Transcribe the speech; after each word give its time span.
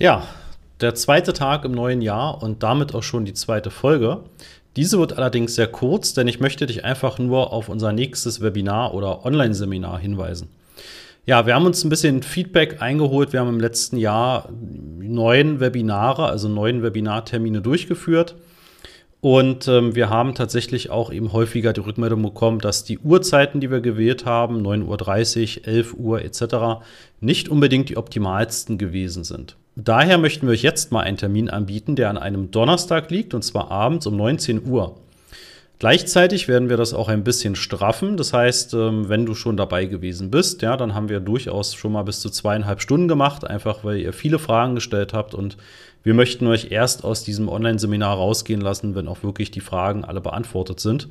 Ja, 0.00 0.26
der 0.80 0.94
zweite 0.94 1.34
Tag 1.34 1.66
im 1.66 1.72
neuen 1.72 2.00
Jahr 2.00 2.42
und 2.42 2.62
damit 2.62 2.94
auch 2.94 3.02
schon 3.02 3.26
die 3.26 3.34
zweite 3.34 3.70
Folge. 3.70 4.20
Diese 4.76 4.98
wird 4.98 5.18
allerdings 5.18 5.56
sehr 5.56 5.66
kurz, 5.66 6.14
denn 6.14 6.26
ich 6.26 6.40
möchte 6.40 6.64
dich 6.64 6.86
einfach 6.86 7.18
nur 7.18 7.52
auf 7.52 7.68
unser 7.68 7.92
nächstes 7.92 8.40
Webinar 8.40 8.94
oder 8.94 9.26
Online-Seminar 9.26 9.98
hinweisen. 9.98 10.48
Ja, 11.26 11.44
wir 11.44 11.54
haben 11.54 11.66
uns 11.66 11.84
ein 11.84 11.90
bisschen 11.90 12.22
Feedback 12.22 12.80
eingeholt. 12.80 13.34
Wir 13.34 13.40
haben 13.40 13.50
im 13.50 13.60
letzten 13.60 13.98
Jahr 13.98 14.48
neun 14.98 15.60
Webinare, 15.60 16.24
also 16.24 16.48
neun 16.48 16.82
Webinartermine 16.82 17.60
durchgeführt. 17.60 18.36
Und 19.20 19.68
ähm, 19.68 19.94
wir 19.94 20.08
haben 20.08 20.34
tatsächlich 20.34 20.88
auch 20.88 21.12
eben 21.12 21.32
häufiger 21.32 21.74
die 21.74 21.80
Rückmeldung 21.80 22.22
bekommen, 22.22 22.58
dass 22.58 22.84
die 22.84 22.98
Uhrzeiten, 22.98 23.60
die 23.60 23.70
wir 23.70 23.80
gewählt 23.80 24.24
haben, 24.24 24.66
9.30 24.66 25.58
Uhr, 25.60 25.66
11 25.68 25.94
Uhr 25.94 26.22
etc., 26.22 26.82
nicht 27.20 27.50
unbedingt 27.50 27.90
die 27.90 27.98
optimalsten 27.98 28.78
gewesen 28.78 29.24
sind. 29.24 29.56
Daher 29.76 30.16
möchten 30.16 30.46
wir 30.46 30.52
euch 30.52 30.62
jetzt 30.62 30.90
mal 30.90 31.02
einen 31.02 31.18
Termin 31.18 31.50
anbieten, 31.50 31.96
der 31.96 32.08
an 32.08 32.16
einem 32.16 32.50
Donnerstag 32.50 33.10
liegt, 33.10 33.34
und 33.34 33.42
zwar 33.42 33.70
abends 33.70 34.06
um 34.06 34.16
19 34.16 34.66
Uhr. 34.66 34.96
Gleichzeitig 35.80 36.46
werden 36.46 36.68
wir 36.68 36.76
das 36.76 36.92
auch 36.92 37.08
ein 37.08 37.24
bisschen 37.24 37.56
straffen. 37.56 38.18
Das 38.18 38.34
heißt, 38.34 38.74
ähm, 38.74 39.08
wenn 39.08 39.24
du 39.24 39.34
schon 39.34 39.56
dabei 39.56 39.86
gewesen 39.86 40.30
bist, 40.30 40.60
ja, 40.60 40.76
dann 40.76 40.94
haben 40.94 41.08
wir 41.08 41.20
durchaus 41.20 41.74
schon 41.74 41.92
mal 41.92 42.02
bis 42.02 42.20
zu 42.20 42.28
zweieinhalb 42.28 42.82
Stunden 42.82 43.08
gemacht, 43.08 43.46
einfach 43.46 43.82
weil 43.82 43.96
ihr 43.96 44.12
viele 44.12 44.38
Fragen 44.38 44.74
gestellt 44.74 45.14
habt 45.14 45.32
und 45.34 45.56
wir 46.02 46.12
möchten 46.12 46.46
euch 46.46 46.70
erst 46.70 47.02
aus 47.02 47.24
diesem 47.24 47.48
Online-Seminar 47.48 48.14
rausgehen 48.14 48.60
lassen, 48.60 48.94
wenn 48.94 49.08
auch 49.08 49.22
wirklich 49.22 49.52
die 49.52 49.62
Fragen 49.62 50.04
alle 50.04 50.20
beantwortet 50.20 50.80
sind. 50.80 51.08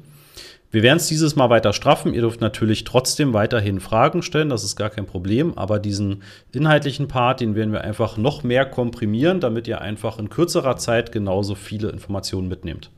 Wir 0.69 0.83
werden 0.83 0.97
es 0.97 1.07
dieses 1.07 1.35
Mal 1.35 1.49
weiter 1.49 1.73
straffen. 1.73 2.13
Ihr 2.13 2.21
dürft 2.21 2.41
natürlich 2.41 2.83
trotzdem 2.83 3.33
weiterhin 3.33 3.79
Fragen 3.79 4.21
stellen, 4.21 4.49
das 4.49 4.63
ist 4.63 4.75
gar 4.75 4.91
kein 4.91 5.07
Problem. 5.07 5.57
Aber 5.57 5.79
diesen 5.79 6.21
inhaltlichen 6.51 7.07
Part, 7.07 7.39
den 7.39 7.55
werden 7.55 7.73
wir 7.73 7.81
einfach 7.81 8.17
noch 8.17 8.43
mehr 8.43 8.67
komprimieren, 8.67 9.39
damit 9.39 9.67
ihr 9.67 9.81
einfach 9.81 10.19
in 10.19 10.29
kürzerer 10.29 10.77
Zeit 10.77 11.11
genauso 11.11 11.55
viele 11.55 11.89
Informationen 11.89 12.49
mitnehmt. 12.49 12.91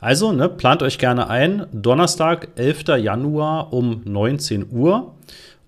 Also, 0.00 0.32
ne, 0.32 0.48
plant 0.48 0.82
euch 0.82 0.98
gerne 0.98 1.28
ein. 1.28 1.66
Donnerstag, 1.72 2.48
11. 2.56 2.84
Januar 2.98 3.72
um 3.72 4.02
19 4.04 4.72
Uhr. 4.72 5.14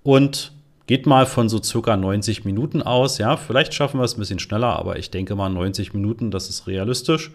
Und 0.03 0.53
geht 0.87 1.07
mal 1.07 1.27
von 1.27 1.49
so 1.49 1.63
circa 1.63 1.97
90 1.97 2.45
Minuten 2.45 2.83
aus. 2.83 3.19
Ja, 3.19 3.37
vielleicht 3.37 3.75
schaffen 3.75 4.01
wir 4.01 4.05
es 4.05 4.17
ein 4.17 4.21
bisschen 4.21 4.39
schneller, 4.39 4.77
aber 4.79 4.99
ich 4.99 5.11
denke 5.11 5.35
mal 5.35 5.49
90 5.49 5.95
Minuten, 5.95 6.31
das 6.31 6.49
ist 6.49 6.67
realistisch. 6.67 7.31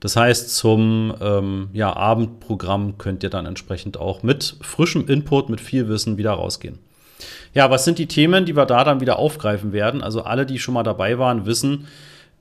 Das 0.00 0.16
heißt, 0.16 0.54
zum 0.54 1.14
ähm, 1.20 1.68
ja, 1.72 1.94
Abendprogramm 1.94 2.98
könnt 2.98 3.22
ihr 3.22 3.30
dann 3.30 3.46
entsprechend 3.46 3.98
auch 3.98 4.22
mit 4.22 4.56
frischem 4.60 5.08
Input, 5.08 5.48
mit 5.48 5.60
viel 5.60 5.88
Wissen 5.88 6.16
wieder 6.16 6.32
rausgehen. 6.32 6.78
Ja, 7.54 7.70
was 7.70 7.84
sind 7.84 7.98
die 7.98 8.06
Themen, 8.06 8.46
die 8.46 8.56
wir 8.56 8.66
da 8.66 8.82
dann 8.84 9.00
wieder 9.00 9.18
aufgreifen 9.18 9.72
werden? 9.72 10.02
Also 10.02 10.22
alle, 10.22 10.46
die 10.46 10.58
schon 10.58 10.74
mal 10.74 10.82
dabei 10.82 11.18
waren, 11.18 11.44
wissen, 11.44 11.86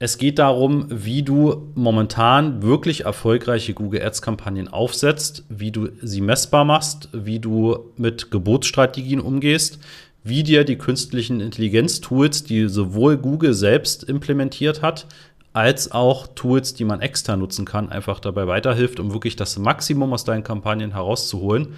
es 0.03 0.17
geht 0.17 0.39
darum, 0.39 0.87
wie 0.89 1.21
du 1.21 1.69
momentan 1.75 2.63
wirklich 2.63 3.05
erfolgreiche 3.05 3.75
Google 3.75 4.01
Ads-Kampagnen 4.01 4.67
aufsetzt, 4.67 5.45
wie 5.47 5.69
du 5.69 5.89
sie 6.01 6.21
messbar 6.21 6.65
machst, 6.65 7.09
wie 7.13 7.37
du 7.37 7.91
mit 7.97 8.31
Geburtsstrategien 8.31 9.19
umgehst, 9.19 9.77
wie 10.23 10.41
dir 10.41 10.63
die 10.63 10.79
künstlichen 10.79 11.39
Intelligenz-Tools, 11.39 12.43
die 12.45 12.67
sowohl 12.67 13.17
Google 13.17 13.53
selbst 13.53 14.03
implementiert 14.03 14.81
hat, 14.81 15.05
als 15.53 15.91
auch 15.91 16.25
Tools, 16.33 16.73
die 16.73 16.85
man 16.85 17.01
extern 17.01 17.37
nutzen 17.37 17.65
kann, 17.65 17.89
einfach 17.89 18.19
dabei 18.19 18.47
weiterhilft, 18.47 18.99
um 18.99 19.13
wirklich 19.13 19.35
das 19.35 19.59
Maximum 19.59 20.13
aus 20.13 20.23
deinen 20.23 20.43
Kampagnen 20.43 20.93
herauszuholen. 20.93 21.75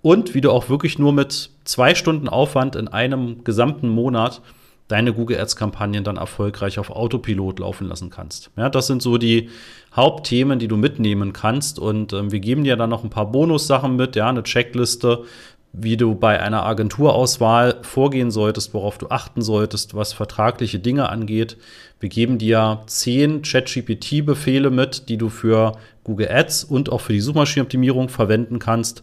Und 0.00 0.32
wie 0.32 0.40
du 0.40 0.50
auch 0.50 0.70
wirklich 0.70 0.98
nur 0.98 1.12
mit 1.12 1.50
zwei 1.64 1.94
Stunden 1.94 2.30
Aufwand 2.30 2.74
in 2.74 2.88
einem 2.88 3.44
gesamten 3.44 3.90
Monat 3.90 4.40
deine 4.88 5.12
Google 5.12 5.40
Ads-Kampagnen 5.40 6.04
dann 6.04 6.16
erfolgreich 6.16 6.78
auf 6.78 6.90
Autopilot 6.90 7.58
laufen 7.58 7.88
lassen 7.88 8.10
kannst. 8.10 8.50
Ja, 8.56 8.68
das 8.68 8.86
sind 8.86 9.02
so 9.02 9.18
die 9.18 9.50
Hauptthemen, 9.94 10.58
die 10.58 10.68
du 10.68 10.76
mitnehmen 10.76 11.32
kannst. 11.32 11.78
Und 11.78 12.12
ähm, 12.12 12.30
wir 12.30 12.40
geben 12.40 12.64
dir 12.64 12.76
dann 12.76 12.90
noch 12.90 13.02
ein 13.02 13.10
paar 13.10 13.30
Bonussachen 13.30 13.96
mit, 13.96 14.14
ja, 14.16 14.28
eine 14.28 14.42
Checkliste, 14.42 15.24
wie 15.72 15.96
du 15.96 16.14
bei 16.14 16.40
einer 16.40 16.64
Agenturauswahl 16.64 17.78
vorgehen 17.82 18.30
solltest, 18.30 18.72
worauf 18.72 18.96
du 18.96 19.08
achten 19.08 19.42
solltest, 19.42 19.94
was 19.94 20.12
vertragliche 20.12 20.78
Dinge 20.78 21.10
angeht. 21.10 21.58
Wir 22.00 22.08
geben 22.08 22.38
dir 22.38 22.82
zehn 22.86 23.42
ChatGPT-Befehle 23.42 24.70
mit, 24.70 25.08
die 25.08 25.18
du 25.18 25.28
für 25.28 25.72
Google 26.04 26.30
Ads 26.30 26.64
und 26.64 26.90
auch 26.90 27.00
für 27.00 27.12
die 27.12 27.20
Suchmaschinenoptimierung 27.20 28.08
verwenden 28.08 28.58
kannst. 28.58 29.02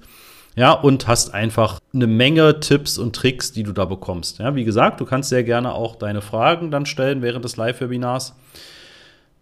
Ja, 0.55 0.71
und 0.71 1.07
hast 1.07 1.33
einfach 1.33 1.79
eine 1.93 2.05
Menge 2.05 2.59
Tipps 2.59 2.97
und 2.97 3.15
Tricks, 3.15 3.51
die 3.51 3.63
du 3.63 3.71
da 3.71 3.85
bekommst. 3.85 4.39
Ja, 4.39 4.55
wie 4.55 4.63
gesagt, 4.63 4.99
du 4.99 5.05
kannst 5.05 5.29
sehr 5.29 5.43
gerne 5.43 5.73
auch 5.73 5.95
deine 5.95 6.21
Fragen 6.21 6.69
dann 6.69 6.85
stellen 6.85 7.21
während 7.21 7.43
des 7.43 7.57
Live-Webinars. 7.57 8.35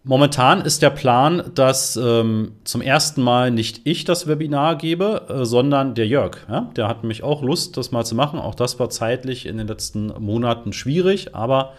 Momentan 0.04 0.62
ist 0.62 0.82
der 0.82 0.90
Plan, 0.90 1.52
dass 1.54 1.96
ähm, 1.96 2.52
zum 2.64 2.80
ersten 2.80 3.22
Mal 3.22 3.52
nicht 3.52 3.82
ich 3.84 4.04
das 4.04 4.26
Webinar 4.26 4.76
gebe, 4.76 5.26
äh, 5.28 5.44
sondern 5.44 5.94
der 5.94 6.08
Jörg. 6.08 6.38
Ja? 6.48 6.70
Der 6.74 6.88
hat 6.88 7.04
mich 7.04 7.22
auch 7.22 7.42
Lust, 7.42 7.76
das 7.76 7.92
mal 7.92 8.04
zu 8.04 8.16
machen. 8.16 8.40
Auch 8.40 8.56
das 8.56 8.80
war 8.80 8.90
zeitlich 8.90 9.46
in 9.46 9.58
den 9.58 9.68
letzten 9.68 10.06
Monaten 10.18 10.72
schwierig, 10.72 11.34
aber 11.34 11.72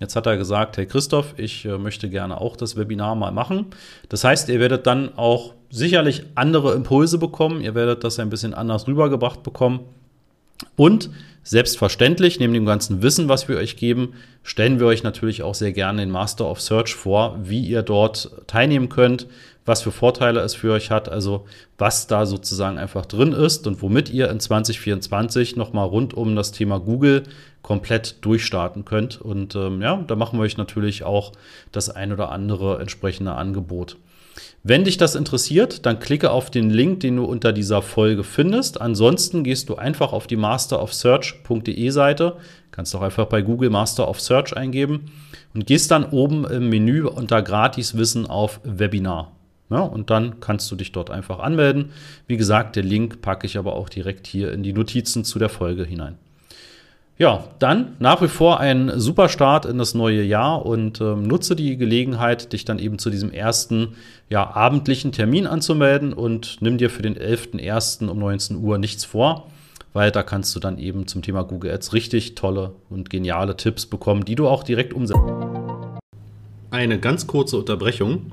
Jetzt 0.00 0.16
hat 0.16 0.26
er 0.26 0.36
gesagt, 0.36 0.76
Herr 0.76 0.86
Christoph, 0.86 1.34
ich 1.36 1.64
äh, 1.64 1.78
möchte 1.78 2.10
gerne 2.10 2.40
auch 2.40 2.56
das 2.56 2.76
Webinar 2.76 3.14
mal 3.14 3.30
machen. 3.30 3.66
Das 4.08 4.24
heißt, 4.24 4.48
ihr 4.48 4.58
werdet 4.58 4.86
dann 4.88 5.16
auch 5.16 5.54
sicherlich 5.74 6.22
andere 6.36 6.74
Impulse 6.74 7.18
bekommen. 7.18 7.60
Ihr 7.60 7.74
werdet 7.74 8.04
das 8.04 8.20
ein 8.20 8.30
bisschen 8.30 8.54
anders 8.54 8.86
rübergebracht 8.86 9.42
bekommen. 9.42 9.80
Und 10.76 11.10
selbstverständlich, 11.42 12.38
neben 12.38 12.54
dem 12.54 12.64
ganzen 12.64 13.02
Wissen, 13.02 13.28
was 13.28 13.48
wir 13.48 13.56
euch 13.56 13.76
geben, 13.76 14.14
stellen 14.44 14.78
wir 14.78 14.86
euch 14.86 15.02
natürlich 15.02 15.42
auch 15.42 15.54
sehr 15.54 15.72
gerne 15.72 16.00
den 16.00 16.10
Master 16.10 16.48
of 16.48 16.60
Search 16.60 16.94
vor, 16.94 17.38
wie 17.42 17.60
ihr 17.60 17.82
dort 17.82 18.30
teilnehmen 18.46 18.88
könnt, 18.88 19.26
was 19.66 19.82
für 19.82 19.90
Vorteile 19.90 20.40
es 20.40 20.54
für 20.54 20.72
euch 20.72 20.90
hat, 20.90 21.08
also 21.08 21.46
was 21.76 22.06
da 22.06 22.24
sozusagen 22.24 22.78
einfach 22.78 23.04
drin 23.06 23.32
ist 23.32 23.66
und 23.66 23.82
womit 23.82 24.10
ihr 24.10 24.30
in 24.30 24.38
2024 24.38 25.56
nochmal 25.56 25.86
rund 25.86 26.14
um 26.14 26.36
das 26.36 26.52
Thema 26.52 26.78
Google 26.78 27.24
komplett 27.62 28.24
durchstarten 28.24 28.84
könnt. 28.84 29.20
Und 29.20 29.56
ähm, 29.56 29.82
ja, 29.82 30.02
da 30.06 30.14
machen 30.16 30.38
wir 30.38 30.44
euch 30.44 30.56
natürlich 30.56 31.02
auch 31.02 31.32
das 31.72 31.90
ein 31.90 32.12
oder 32.12 32.30
andere 32.30 32.78
entsprechende 32.80 33.32
Angebot. 33.32 33.96
Wenn 34.62 34.84
dich 34.84 34.96
das 34.96 35.14
interessiert, 35.14 35.86
dann 35.86 35.98
klicke 35.98 36.30
auf 36.30 36.50
den 36.50 36.70
Link, 36.70 37.00
den 37.00 37.16
du 37.16 37.24
unter 37.24 37.52
dieser 37.52 37.82
Folge 37.82 38.24
findest. 38.24 38.80
Ansonsten 38.80 39.44
gehst 39.44 39.68
du 39.68 39.76
einfach 39.76 40.12
auf 40.12 40.26
die 40.26 40.36
masterofsearch.de 40.36 41.90
Seite, 41.90 42.36
kannst 42.70 42.94
auch 42.96 43.02
einfach 43.02 43.26
bei 43.26 43.42
Google 43.42 43.70
Master 43.70 44.08
of 44.08 44.20
Search 44.20 44.56
eingeben 44.56 45.12
und 45.54 45.66
gehst 45.66 45.90
dann 45.90 46.04
oben 46.04 46.44
im 46.46 46.68
Menü 46.68 47.04
unter 47.04 47.42
Gratiswissen 47.42 48.26
auf 48.26 48.60
Webinar. 48.64 49.32
Ja, 49.70 49.80
und 49.80 50.10
dann 50.10 50.40
kannst 50.40 50.70
du 50.70 50.76
dich 50.76 50.92
dort 50.92 51.10
einfach 51.10 51.38
anmelden. 51.38 51.92
Wie 52.26 52.36
gesagt, 52.36 52.76
der 52.76 52.82
Link 52.82 53.22
packe 53.22 53.46
ich 53.46 53.56
aber 53.56 53.74
auch 53.74 53.88
direkt 53.88 54.26
hier 54.26 54.52
in 54.52 54.62
die 54.62 54.72
Notizen 54.72 55.24
zu 55.24 55.38
der 55.38 55.48
Folge 55.48 55.84
hinein. 55.84 56.18
Ja, 57.16 57.44
dann 57.60 57.94
nach 58.00 58.22
wie 58.22 58.28
vor 58.28 58.58
ein 58.58 58.98
super 58.98 59.28
Start 59.28 59.66
in 59.66 59.78
das 59.78 59.94
neue 59.94 60.22
Jahr 60.22 60.66
und 60.66 61.00
ähm, 61.00 61.22
nutze 61.22 61.54
die 61.54 61.76
Gelegenheit, 61.76 62.52
dich 62.52 62.64
dann 62.64 62.80
eben 62.80 62.98
zu 62.98 63.08
diesem 63.08 63.30
ersten 63.30 63.94
ja, 64.28 64.50
abendlichen 64.50 65.12
Termin 65.12 65.46
anzumelden 65.46 66.12
und 66.12 66.56
nimm 66.60 66.76
dir 66.76 66.90
für 66.90 67.02
den 67.02 67.14
11.01. 67.16 68.08
um 68.08 68.18
19 68.18 68.56
Uhr 68.56 68.78
nichts 68.78 69.04
vor, 69.04 69.46
weil 69.92 70.10
da 70.10 70.24
kannst 70.24 70.56
du 70.56 70.60
dann 70.60 70.76
eben 70.76 71.06
zum 71.06 71.22
Thema 71.22 71.44
Google 71.44 71.70
Ads 71.70 71.92
richtig 71.92 72.34
tolle 72.34 72.72
und 72.90 73.10
geniale 73.10 73.56
Tipps 73.56 73.86
bekommen, 73.86 74.24
die 74.24 74.34
du 74.34 74.48
auch 74.48 74.64
direkt 74.64 74.92
umsetzt. 74.92 75.20
Eine 76.72 76.98
ganz 76.98 77.28
kurze 77.28 77.58
Unterbrechung. 77.58 78.32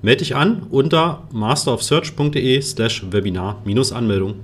Melde 0.00 0.18
dich 0.18 0.36
an 0.36 0.62
unter 0.70 1.26
masterofsearch.de 1.32 2.60
slash 2.62 3.04
Webinar-Anmeldung 3.10 4.36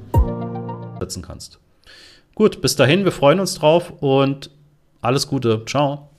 setzen 0.99 1.23
kannst. 1.23 1.61
Gut, 2.35 2.61
bis 2.61 2.75
dahin, 2.75 3.05
wir 3.05 3.13
freuen 3.13 3.39
uns 3.39 3.55
drauf 3.55 3.93
und 4.01 4.51
alles 5.01 5.29
Gute. 5.29 5.65
Ciao. 5.67 6.11